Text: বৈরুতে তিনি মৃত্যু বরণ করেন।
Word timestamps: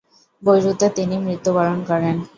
বৈরুতে 0.43 0.87
তিনি 0.97 1.15
মৃত্যু 1.25 1.49
বরণ 1.57 1.79
করেন। 1.89 2.15